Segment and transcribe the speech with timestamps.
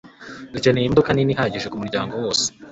[0.53, 2.45] Dukeneye imodoka nini ihagije kumuryango wose.